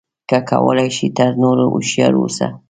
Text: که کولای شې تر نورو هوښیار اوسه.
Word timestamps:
که 0.29 0.37
کولای 0.49 0.89
شې 0.97 1.07
تر 1.17 1.31
نورو 1.41 1.63
هوښیار 1.73 2.13
اوسه. 2.19 2.47